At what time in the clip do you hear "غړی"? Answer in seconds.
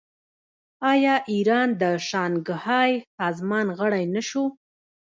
3.79-4.05